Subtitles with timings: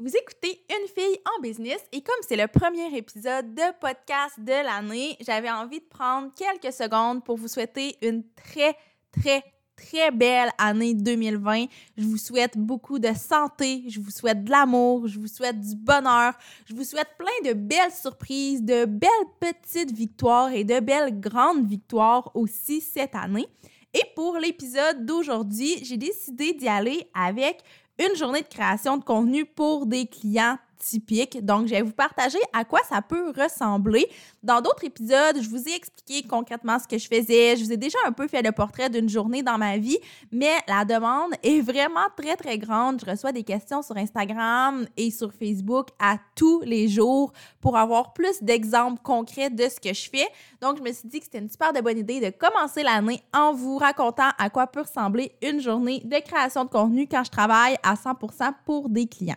[0.00, 4.64] Vous écoutez Une fille en business et comme c'est le premier épisode de podcast de
[4.64, 8.74] l'année, j'avais envie de prendre quelques secondes pour vous souhaiter une très,
[9.12, 9.44] très,
[9.76, 11.66] très belle année 2020.
[11.98, 15.76] Je vous souhaite beaucoup de santé, je vous souhaite de l'amour, je vous souhaite du
[15.76, 16.32] bonheur,
[16.64, 21.66] je vous souhaite plein de belles surprises, de belles petites victoires et de belles grandes
[21.66, 23.48] victoires aussi cette année.
[23.92, 27.62] Et pour l'épisode d'aujourd'hui, j'ai décidé d'y aller avec
[28.00, 31.44] une journée de création de contenu pour des clients typiques.
[31.44, 34.08] Donc, je vais vous partager à quoi ça peut ressembler.
[34.42, 37.56] Dans d'autres épisodes, je vous ai expliqué concrètement ce que je faisais.
[37.56, 39.98] Je vous ai déjà un peu fait le portrait d'une journée dans ma vie,
[40.32, 43.00] mais la demande est vraiment très, très grande.
[43.04, 48.12] Je reçois des questions sur Instagram et sur Facebook à tous les jours pour avoir
[48.12, 50.28] plus d'exemples concrets de ce que je fais.
[50.60, 53.52] Donc, je me suis dit que c'était une super bonne idée de commencer l'année en
[53.52, 57.76] vous racontant à quoi peut ressembler une journée de création de contenu quand je travaille
[57.82, 59.36] à 100% pour des clients.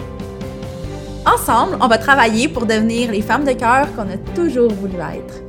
[1.25, 5.43] Ensemble, on va travailler pour devenir les femmes de cœur qu'on a toujours voulu être.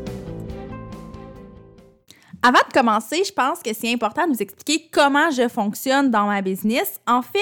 [2.42, 6.26] Avant de commencer, je pense que c'est important de vous expliquer comment je fonctionne dans
[6.26, 7.00] ma business.
[7.06, 7.38] En fait,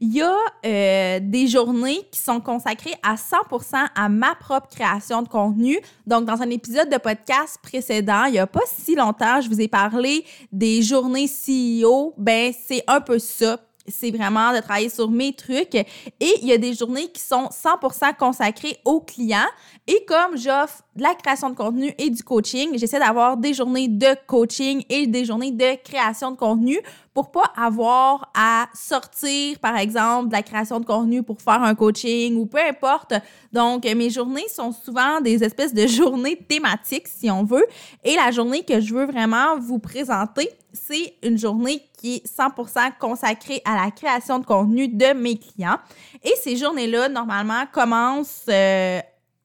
[0.00, 5.22] il y a euh, des journées qui sont consacrées à 100% à ma propre création
[5.22, 5.80] de contenu.
[6.06, 9.60] Donc, dans un épisode de podcast précédent, il n'y a pas si longtemps, je vous
[9.60, 12.14] ai parlé des journées CEO.
[12.16, 15.74] Ben, c'est un peu ça c'est vraiment de travailler sur mes trucs.
[15.74, 15.86] Et
[16.20, 19.48] il y a des journées qui sont 100% consacrées aux clients.
[19.86, 23.88] Et comme j'offre de la création de contenu et du coaching, j'essaie d'avoir des journées
[23.88, 26.78] de coaching et des journées de création de contenu
[27.14, 31.74] pour pas avoir à sortir, par exemple, de la création de contenu pour faire un
[31.74, 33.14] coaching ou peu importe.
[33.52, 37.66] Donc, mes journées sont souvent des espèces de journées thématiques, si on veut.
[38.02, 42.92] Et la journée que je veux vraiment vous présenter, c'est une journée qui est 100%
[42.98, 45.78] consacrée à la création de contenu de mes clients.
[46.24, 49.00] Et ces journées-là, normalement, commencent euh,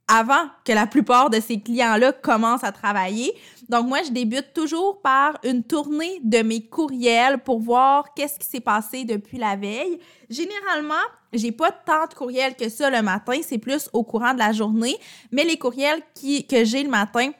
[0.07, 3.33] avant que la plupart de ces clients-là commencent à travailler.
[3.69, 8.47] Donc, moi, je débute toujours par une tournée de mes courriels pour voir qu'est-ce qui
[8.47, 9.99] s'est passé depuis la veille.
[10.29, 10.93] Généralement,
[11.33, 14.53] j'ai pas tant de courriels que ça le matin, c'est plus au courant de la
[14.53, 14.97] journée,
[15.31, 17.31] mais les courriels que j'ai le matin,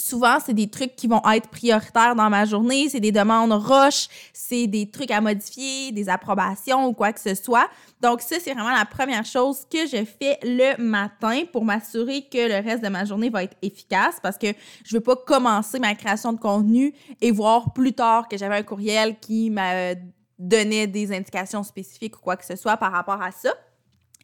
[0.00, 4.06] Souvent, c'est des trucs qui vont être prioritaires dans ma journée, c'est des demandes roches,
[4.32, 7.68] c'est des trucs à modifier, des approbations ou quoi que ce soit.
[8.00, 12.38] Donc ça, c'est vraiment la première chose que je fais le matin pour m'assurer que
[12.38, 14.46] le reste de ma journée va être efficace parce que
[14.84, 18.62] je veux pas commencer ma création de contenu et voir plus tard que j'avais un
[18.62, 19.94] courriel qui m'a
[20.38, 23.52] donné des indications spécifiques ou quoi que ce soit par rapport à ça.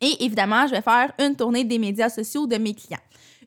[0.01, 2.99] Et évidemment, je vais faire une tournée des médias sociaux de mes clients.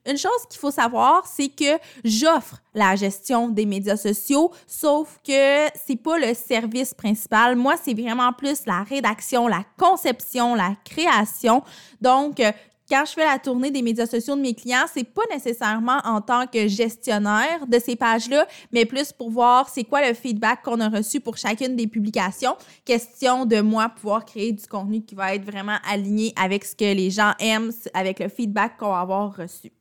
[0.07, 5.67] Une chose qu'il faut savoir, c'est que j'offre la gestion des médias sociaux, sauf que
[5.85, 7.55] c'est pas le service principal.
[7.55, 11.61] Moi, c'est vraiment plus la rédaction, la conception, la création.
[11.99, 12.41] Donc,
[12.89, 16.21] quand je fais la tournée des médias sociaux de mes clients, c'est pas nécessairement en
[16.21, 20.79] tant que gestionnaire de ces pages-là, mais plus pour voir c'est quoi le feedback qu'on
[20.79, 22.55] a reçu pour chacune des publications.
[22.85, 26.93] Question de moi pouvoir créer du contenu qui va être vraiment aligné avec ce que
[26.93, 29.71] les gens aiment, avec le feedback qu'on va avoir reçu.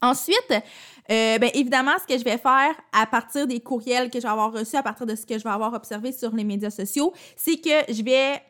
[0.00, 4.24] Ensuite, euh, ben, évidemment, ce que je vais faire à partir des courriels que je
[4.24, 6.70] vais avoir reçus, à partir de ce que je vais avoir observé sur les médias
[6.70, 8.40] sociaux, c'est que je vais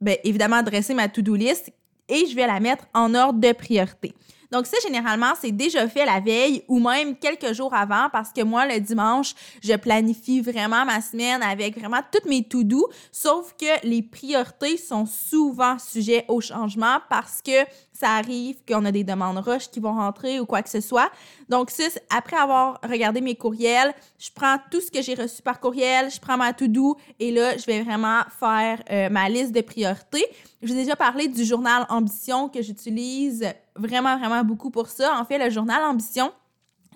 [0.00, 1.70] ben, évidemment dresser ma to-do list
[2.08, 4.12] et je vais la mettre en ordre de priorité.
[4.52, 8.42] Donc ça, généralement, c'est déjà fait la veille ou même quelques jours avant parce que
[8.42, 13.86] moi, le dimanche, je planifie vraiment ma semaine avec vraiment toutes mes to-do, sauf que
[13.86, 17.64] les priorités sont souvent sujets au changement parce que
[17.94, 21.10] ça arrive qu'on a des demandes rush qui vont rentrer ou quoi que ce soit.
[21.48, 21.84] Donc, ça,
[22.14, 26.20] après avoir regardé mes courriels, je prends tout ce que j'ai reçu par courriel, je
[26.20, 30.26] prends ma to-do et là, je vais vraiment faire euh, ma liste de priorités.
[30.62, 33.46] J'ai déjà parlé du journal Ambition que j'utilise
[33.76, 35.18] vraiment, vraiment beaucoup pour ça.
[35.18, 36.32] En fait, le journal Ambition,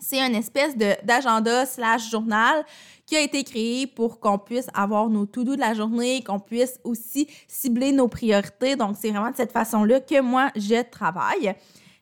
[0.00, 2.64] c'est une espèce d'agenda slash journal
[3.06, 6.78] qui a été créé pour qu'on puisse avoir nos to-do de la journée, qu'on puisse
[6.84, 8.76] aussi cibler nos priorités.
[8.76, 11.54] Donc, c'est vraiment de cette façon-là que moi, je travaille.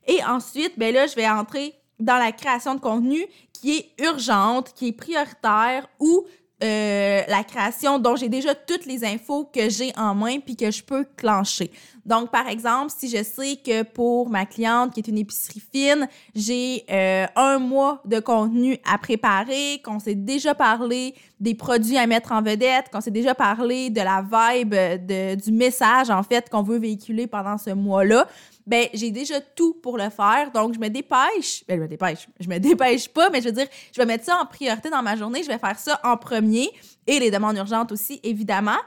[0.07, 4.73] Et ensuite, ben là, je vais entrer dans la création de contenu qui est urgente,
[4.75, 6.25] qui est prioritaire ou
[6.65, 10.71] euh, la création dont j'ai déjà toutes les infos que j'ai en main puis que
[10.71, 11.71] je peux clencher.
[12.07, 16.09] Donc, par exemple, si je sais que pour ma cliente qui est une épicerie fine,
[16.35, 22.07] j'ai euh, un mois de contenu à préparer, qu'on s'est déjà parlé des produits à
[22.07, 26.49] mettre en vedette, qu'on s'est déjà parlé de la vibe, de, du message, en fait,
[26.49, 28.27] qu'on veut véhiculer pendant ce mois-là,
[28.67, 30.51] ben j'ai déjà tout pour le faire.
[30.53, 31.65] Donc, je me dépêche.
[31.69, 32.29] Ben, je me dépêche.
[32.41, 35.03] Je me dépêche pas, mais je veux dire, je vais mettre ça en priorité dans
[35.03, 35.43] ma journée.
[35.43, 36.71] Je vais faire ça en premier
[37.07, 38.79] et les demandes urgentes aussi, évidemment,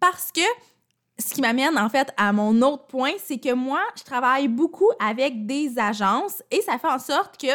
[0.00, 0.40] parce que
[1.18, 4.90] ce qui m'amène en fait à mon autre point, c'est que moi, je travaille beaucoup
[5.00, 7.48] avec des agences et ça fait en sorte que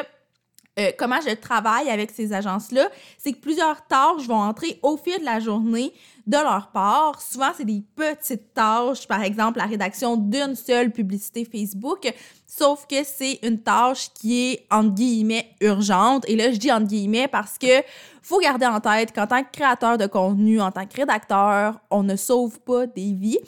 [0.81, 5.19] euh, comment je travaille avec ces agences-là, c'est que plusieurs tâches vont entrer au fil
[5.19, 5.93] de la journée
[6.27, 7.21] de leur part.
[7.21, 12.11] Souvent, c'est des petites tâches, par exemple la rédaction d'une seule publicité Facebook,
[12.47, 16.25] sauf que c'est une tâche qui est entre guillemets urgente.
[16.27, 17.83] Et là, je dis entre guillemets parce que
[18.21, 22.03] faut garder en tête qu'en tant que créateur de contenu, en tant que rédacteur, on
[22.03, 23.39] ne sauve pas des vies.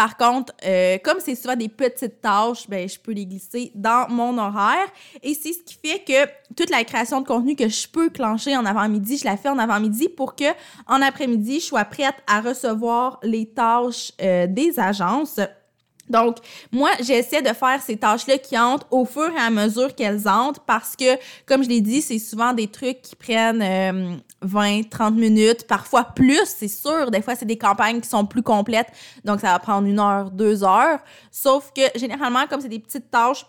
[0.00, 4.08] Par contre, euh, comme c'est souvent des petites tâches, ben, je peux les glisser dans
[4.08, 4.86] mon horaire.
[5.22, 8.56] Et c'est ce qui fait que toute la création de contenu que je peux clencher
[8.56, 10.46] en avant-midi, je la fais en avant-midi pour que
[10.86, 15.38] en après-midi, je sois prête à recevoir les tâches euh, des agences.
[16.10, 16.38] Donc,
[16.72, 20.60] moi, j'essaie de faire ces tâches-là qui entrent au fur et à mesure qu'elles entrent
[20.66, 21.16] parce que,
[21.46, 26.04] comme je l'ai dit, c'est souvent des trucs qui prennent 20, euh, 30 minutes, parfois
[26.04, 27.10] plus, c'est sûr.
[27.10, 28.88] Des fois, c'est des campagnes qui sont plus complètes,
[29.24, 30.98] donc ça va prendre une heure, deux heures.
[31.30, 33.46] Sauf que, généralement, comme c'est des petites tâches,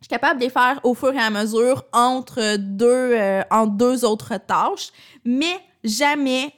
[0.00, 3.72] je suis capable de les faire au fur et à mesure entre deux, euh, entre
[3.72, 4.90] deux autres tâches,
[5.24, 6.52] mais jamais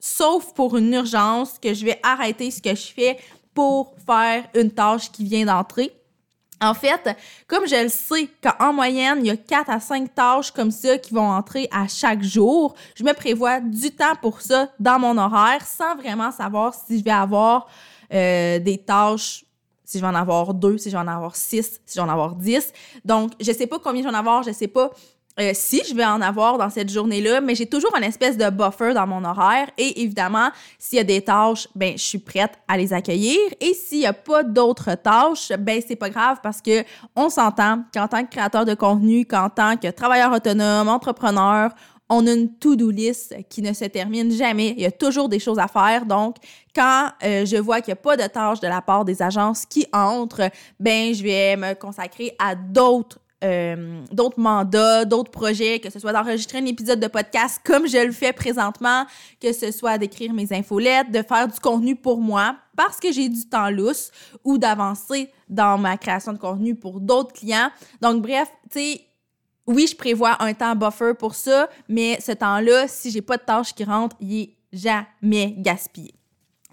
[0.00, 3.18] sauf pour une urgence, que je vais arrêter ce que je fais
[3.58, 5.90] pour faire une tâche qui vient d'entrer.
[6.60, 7.16] En fait,
[7.48, 10.96] comme je le sais qu'en moyenne, il y a 4 à 5 tâches comme ça
[10.96, 15.18] qui vont entrer à chaque jour, je me prévois du temps pour ça dans mon
[15.18, 17.66] horaire sans vraiment savoir si je vais avoir
[18.14, 19.44] euh, des tâches,
[19.84, 22.06] si je vais en avoir deux, si je vais en avoir six, si je vais
[22.06, 22.72] en avoir dix.
[23.04, 24.92] Donc, je sais pas combien je vais en avoir, je sais pas
[25.40, 28.50] euh, si je vais en avoir dans cette journée-là, mais j'ai toujours une espèce de
[28.50, 30.48] buffer dans mon horaire et évidemment,
[30.78, 34.06] s'il y a des tâches, ben je suis prête à les accueillir et s'il y
[34.06, 38.30] a pas d'autres tâches, ben c'est pas grave parce que on s'entend qu'en tant que
[38.30, 41.70] créateur de contenu, qu'en tant que travailleur autonome, entrepreneur,
[42.08, 44.74] on a une to-do list qui ne se termine jamais.
[44.76, 46.06] Il y a toujours des choses à faire.
[46.06, 46.36] Donc,
[46.74, 49.66] quand euh, je vois qu'il n'y a pas de tâches de la part des agences
[49.66, 50.50] qui entrent,
[50.80, 56.12] ben je vais me consacrer à d'autres euh, d'autres mandats, d'autres projets, que ce soit
[56.12, 59.04] d'enregistrer un épisode de podcast comme je le fais présentement,
[59.40, 63.28] que ce soit d'écrire mes infolettes, de faire du contenu pour moi parce que j'ai
[63.28, 64.10] du temps lousse
[64.44, 67.70] ou d'avancer dans ma création de contenu pour d'autres clients.
[68.00, 69.04] Donc bref, tu sais,
[69.68, 73.42] oui, je prévois un temps buffer pour ça, mais ce temps-là, si j'ai pas de
[73.42, 76.14] tâches qui rentrent, il est jamais gaspillé.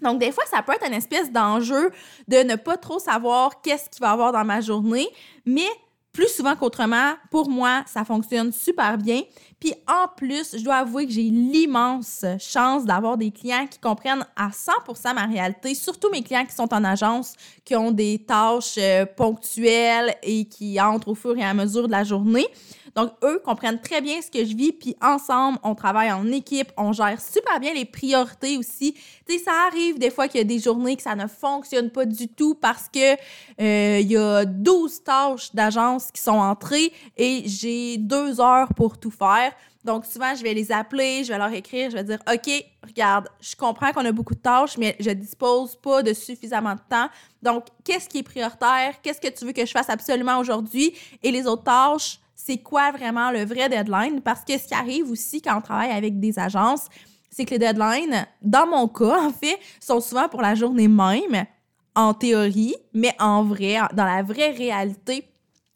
[0.02, 1.90] Donc, des fois, ça peut être une espèce d'enjeu
[2.28, 5.08] de ne pas trop savoir qu'est-ce qu'il va avoir dans ma journée,
[5.46, 5.68] mais
[6.16, 9.20] plus souvent qu'autrement, pour moi, ça fonctionne super bien.
[9.60, 14.24] Puis en plus, je dois avouer que j'ai l'immense chance d'avoir des clients qui comprennent
[14.34, 17.34] à 100% ma réalité, surtout mes clients qui sont en agence,
[17.66, 21.92] qui ont des tâches euh, ponctuelles et qui entrent au fur et à mesure de
[21.92, 22.46] la journée.
[22.96, 26.72] Donc, eux comprennent très bien ce que je vis, puis ensemble, on travaille en équipe,
[26.78, 28.94] on gère super bien les priorités aussi.
[29.28, 31.90] Tu sais, ça arrive des fois qu'il y a des journées que ça ne fonctionne
[31.90, 33.12] pas du tout parce que
[33.60, 38.98] euh, il y a 12 tâches d'agence qui sont entrées et j'ai deux heures pour
[38.98, 39.52] tout faire.
[39.84, 42.50] Donc, souvent, je vais les appeler, je vais leur écrire, je vais dire OK,
[42.82, 46.80] regarde, je comprends qu'on a beaucoup de tâches, mais je dispose pas de suffisamment de
[46.88, 47.08] temps.
[47.42, 48.94] Donc, qu'est-ce qui est prioritaire?
[49.02, 50.94] Qu'est-ce que tu veux que je fasse absolument aujourd'hui?
[51.22, 54.20] Et les autres tâches, c'est quoi vraiment le vrai deadline?
[54.20, 56.86] Parce que ce qui arrive aussi quand on travaille avec des agences,
[57.30, 61.46] c'est que les deadlines, dans mon cas, en fait, sont souvent pour la journée même,
[61.94, 65.26] en théorie, mais en vrai, dans la vraie réalité,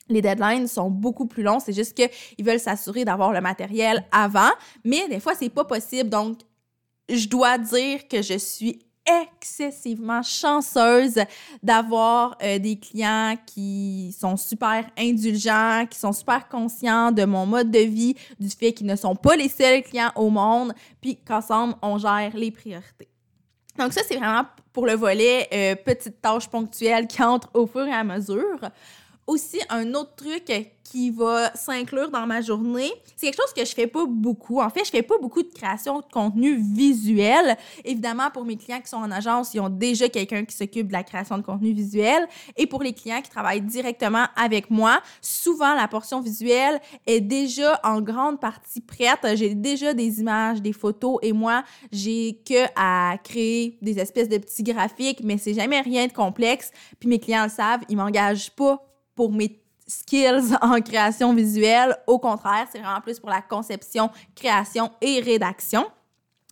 [0.08, 1.60] les deadlines sont beaucoup plus longs.
[1.60, 4.50] C'est juste qu'ils veulent s'assurer d'avoir le matériel avant,
[4.84, 6.10] mais des fois, c'est pas possible.
[6.10, 6.40] Donc,
[7.08, 8.80] je dois dire que je suis
[9.22, 11.18] excessivement chanceuse
[11.62, 17.70] d'avoir euh, des clients qui sont super indulgents, qui sont super conscients de mon mode
[17.70, 21.74] de vie, du fait qu'ils ne sont pas les seuls clients au monde, puis qu'ensemble,
[21.82, 23.08] on gère les priorités.
[23.78, 27.86] Donc ça, c'est vraiment pour le volet euh, petites tâches ponctuelles qui entrent au fur
[27.86, 28.58] et à mesure.
[29.30, 30.50] Aussi, un autre truc
[30.82, 32.90] qui va s'inclure dans ma journée.
[33.14, 34.60] C'est quelque chose que je fais pas beaucoup.
[34.60, 37.56] En fait, je fais pas beaucoup de création de contenu visuel.
[37.84, 40.92] Évidemment, pour mes clients qui sont en agence, ils ont déjà quelqu'un qui s'occupe de
[40.92, 42.26] la création de contenu visuel.
[42.56, 47.78] Et pour les clients qui travaillent directement avec moi, souvent la portion visuelle est déjà
[47.84, 49.20] en grande partie prête.
[49.36, 54.38] J'ai déjà des images, des photos et moi, j'ai que à créer des espèces de
[54.38, 56.72] petits graphiques, mais c'est jamais rien de complexe.
[56.98, 58.89] Puis mes clients le savent, ils m'engagent pas
[59.20, 61.94] pour mes skills en création visuelle.
[62.06, 65.84] Au contraire, c'est vraiment plus pour la conception, création et rédaction.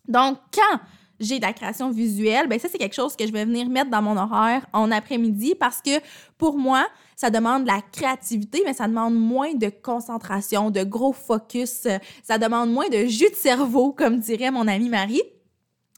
[0.07, 0.79] Donc, quand
[1.19, 3.89] j'ai de la création visuelle, ben ça, c'est quelque chose que je vais venir mettre
[3.89, 5.99] dans mon horaire en après-midi parce que
[6.37, 6.85] pour moi,
[7.15, 11.87] ça demande de la créativité, mais ça demande moins de concentration, de gros focus.
[12.21, 15.23] Ça demande moins de jus de cerveau, comme dirait mon amie Marie.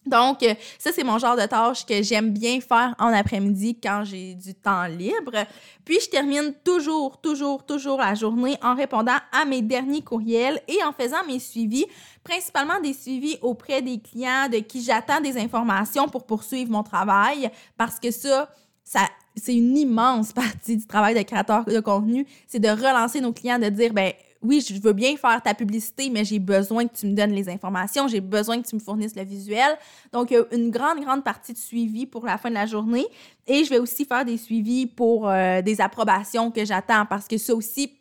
[0.05, 4.03] Donc, euh, ça, c'est mon genre de tâche que j'aime bien faire en après-midi quand
[4.03, 5.45] j'ai du temps libre.
[5.85, 10.83] Puis, je termine toujours, toujours, toujours la journée en répondant à mes derniers courriels et
[10.83, 11.85] en faisant mes suivis,
[12.23, 17.51] principalement des suivis auprès des clients de qui j'attends des informations pour poursuivre mon travail,
[17.77, 18.49] parce que ça,
[18.83, 19.01] ça
[19.35, 23.59] c'est une immense partie du travail de créateur de contenu, c'est de relancer nos clients,
[23.59, 27.05] de dire, ben oui, je veux bien faire ta publicité, mais j'ai besoin que tu
[27.05, 29.77] me donnes les informations, j'ai besoin que tu me fournisses le visuel.
[30.11, 32.65] Donc, il y a une grande, grande partie de suivi pour la fin de la
[32.65, 33.05] journée.
[33.45, 37.37] Et je vais aussi faire des suivis pour euh, des approbations que j'attends parce que
[37.37, 37.93] ça aussi,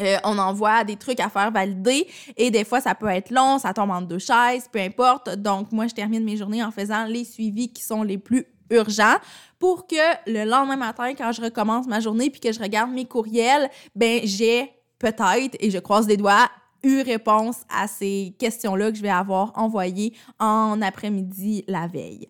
[0.00, 2.06] euh, on envoie des trucs à faire valider
[2.36, 5.30] et des fois ça peut être long, ça tombe en deux chaises, peu importe.
[5.30, 9.16] Donc moi je termine mes journées en faisant les suivis qui sont les plus urgents
[9.58, 13.06] pour que le lendemain matin quand je recommence ma journée puis que je regarde mes
[13.06, 16.48] courriels, ben j'ai peut-être, et je croise les doigts,
[16.82, 22.28] eu réponse à ces questions-là que je vais avoir envoyées en après-midi la veille.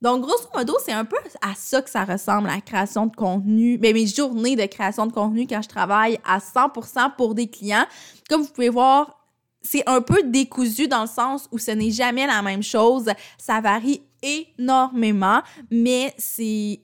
[0.00, 3.78] Donc, grosso modo, c'est un peu à ça que ça ressemble, la création de contenu,
[3.82, 7.84] mais mes journées de création de contenu quand je travaille à 100% pour des clients.
[8.28, 9.18] Comme vous pouvez voir,
[9.60, 13.10] c'est un peu décousu dans le sens où ce n'est jamais la même chose.
[13.36, 16.80] Ça varie énormément, mais c'est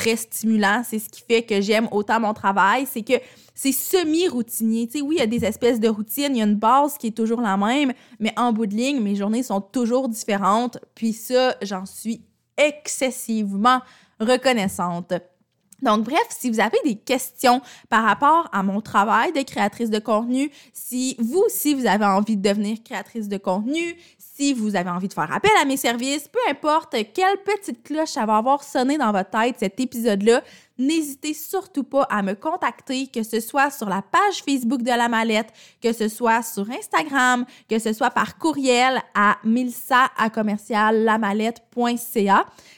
[0.00, 0.82] très stimulant.
[0.84, 2.86] C'est ce qui fait que j'aime autant mon travail.
[2.90, 3.14] C'est que
[3.54, 4.86] c'est semi-routinier.
[4.86, 6.96] Tu sais, oui, il y a des espèces de routines, il y a une base
[6.96, 10.78] qui est toujours la même, mais en bout de ligne, mes journées sont toujours différentes.
[10.94, 12.22] Puis ça, j'en suis
[12.56, 13.80] excessivement
[14.18, 15.12] reconnaissante.
[15.82, 19.98] Donc, bref, si vous avez des questions par rapport à mon travail de créatrice de
[19.98, 23.96] contenu, si vous aussi vous avez envie de devenir créatrice de contenu,
[24.40, 28.08] si vous avez envie de faire appel à mes services, peu importe quelle petite cloche
[28.08, 30.42] ça va avoir sonné dans votre tête cet épisode-là,
[30.78, 35.08] n'hésitez surtout pas à me contacter, que ce soit sur la page Facebook de la
[35.08, 40.10] mallette, que ce soit sur Instagram, que ce soit par courriel à milsa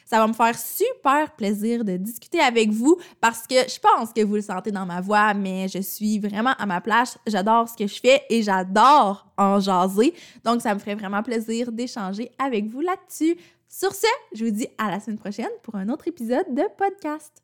[0.04, 4.24] Ça va me faire super plaisir de discuter avec vous parce que je pense que
[4.24, 7.16] vous le sentez dans ma voix, mais je suis vraiment à ma place.
[7.28, 10.14] J'adore ce que je fais et j'adore en jaser.
[10.44, 13.36] Donc, ça me ferait vraiment plaisir d'échanger avec vous là-dessus.
[13.68, 17.40] Sur ce, je vous dis à la semaine prochaine pour un autre épisode de podcast.